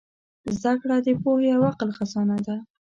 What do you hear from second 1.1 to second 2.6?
پوهې او عقل خزانه ده.